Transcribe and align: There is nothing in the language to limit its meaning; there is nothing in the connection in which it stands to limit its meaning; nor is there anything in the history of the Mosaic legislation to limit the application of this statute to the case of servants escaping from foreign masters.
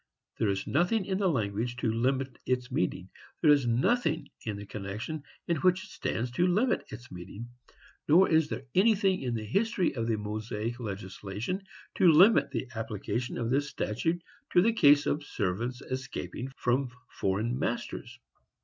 There 0.39 0.49
is 0.49 0.65
nothing 0.65 1.05
in 1.05 1.19
the 1.19 1.27
language 1.29 1.75
to 1.75 1.93
limit 1.93 2.39
its 2.47 2.71
meaning; 2.71 3.11
there 3.41 3.51
is 3.51 3.67
nothing 3.67 4.29
in 4.43 4.57
the 4.57 4.65
connection 4.65 5.21
in 5.47 5.57
which 5.57 5.83
it 5.83 5.91
stands 5.91 6.31
to 6.31 6.47
limit 6.47 6.85
its 6.91 7.11
meaning; 7.11 7.49
nor 8.07 8.27
is 8.27 8.49
there 8.49 8.65
anything 8.73 9.21
in 9.21 9.35
the 9.35 9.45
history 9.45 9.93
of 9.93 10.07
the 10.07 10.17
Mosaic 10.17 10.79
legislation 10.79 11.61
to 11.97 12.11
limit 12.11 12.49
the 12.49 12.67
application 12.73 13.37
of 13.37 13.51
this 13.51 13.69
statute 13.69 14.23
to 14.53 14.63
the 14.63 14.73
case 14.73 15.05
of 15.05 15.23
servants 15.23 15.81
escaping 15.83 16.49
from 16.55 16.89
foreign 17.07 17.59
masters. 17.59 18.17